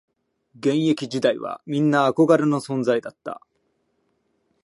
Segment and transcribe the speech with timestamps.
[0.55, 3.39] 現役時代はみんな憧れの存在だった